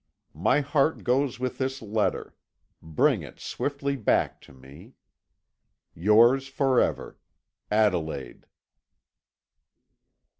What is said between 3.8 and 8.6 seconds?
back to me." "Yours for ever, "Adelaide."